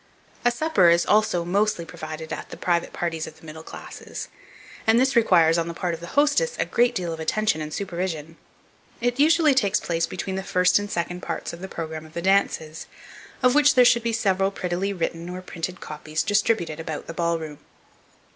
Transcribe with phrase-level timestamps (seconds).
[0.43, 4.29] A supper is also mostly provided at the private parties of the middle classes;
[4.87, 7.71] and this requires, on the part of the hostess, a great deal of attention and
[7.71, 8.37] supervision.
[8.99, 12.21] It usually takes place between the first and second parts of the programme of the
[12.23, 12.87] dances,
[13.43, 17.37] of which there should be several prettily written or printed copies distributed about the ball
[17.37, 17.59] room.